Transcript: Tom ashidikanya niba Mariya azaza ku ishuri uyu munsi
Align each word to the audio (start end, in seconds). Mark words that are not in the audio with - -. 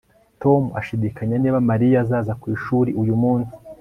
Tom 0.41 0.61
ashidikanya 0.79 1.35
niba 1.39 1.59
Mariya 1.69 1.97
azaza 2.03 2.33
ku 2.41 2.45
ishuri 2.55 2.89
uyu 3.01 3.15
munsi 3.21 3.53